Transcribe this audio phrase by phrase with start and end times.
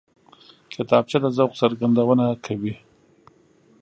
[0.73, 2.73] کتابچه د ذوق څرګندونه کوي